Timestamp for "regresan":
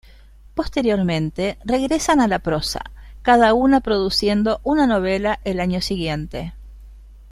1.63-2.21